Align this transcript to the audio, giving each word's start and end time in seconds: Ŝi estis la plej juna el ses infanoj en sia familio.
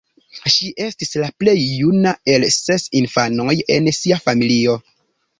Ŝi 0.51 0.67
estis 0.83 1.11
la 1.23 1.27
plej 1.41 1.53
juna 1.63 2.13
el 2.35 2.45
ses 2.55 2.85
infanoj 3.01 3.57
en 3.75 3.91
sia 3.99 4.19
familio. 4.29 4.75